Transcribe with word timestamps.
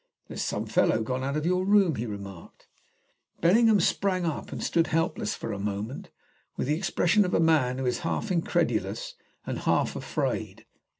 "There's 0.27 0.41
some 0.41 0.65
fellow 0.65 0.99
gone 1.03 1.19
in 1.21 1.25
or 1.25 1.27
out 1.27 1.37
of 1.37 1.45
your 1.45 1.63
room," 1.63 1.93
he 1.93 2.07
remarked. 2.07 2.67
Bellingham 3.39 3.79
sprang 3.79 4.25
up 4.25 4.51
and 4.51 4.63
stood 4.63 4.87
helpless 4.87 5.35
for 5.35 5.53
a 5.53 5.59
moment, 5.59 6.09
with 6.57 6.65
the 6.65 6.73
expression 6.75 7.23
of 7.23 7.35
a 7.35 7.39
man 7.39 7.77
who 7.77 7.85
is 7.85 7.99
half 7.99 8.31
incredulous 8.31 9.13
and 9.45 9.59
half 9.59 9.95
afraid. 9.95 10.65